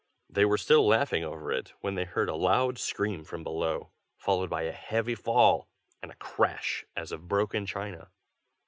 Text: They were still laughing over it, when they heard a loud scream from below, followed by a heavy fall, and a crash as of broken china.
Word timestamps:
They 0.27 0.45
were 0.45 0.57
still 0.57 0.87
laughing 0.87 1.23
over 1.23 1.51
it, 1.51 1.73
when 1.81 1.93
they 1.93 2.05
heard 2.05 2.27
a 2.27 2.33
loud 2.35 2.79
scream 2.79 3.23
from 3.23 3.43
below, 3.43 3.91
followed 4.17 4.49
by 4.49 4.63
a 4.63 4.71
heavy 4.71 5.13
fall, 5.13 5.67
and 6.01 6.09
a 6.11 6.15
crash 6.15 6.87
as 6.95 7.11
of 7.11 7.27
broken 7.27 7.67
china. 7.67 8.09